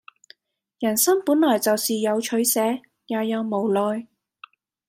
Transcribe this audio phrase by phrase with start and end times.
[0.79, 4.07] 人生本來就是有取捨、也有無奈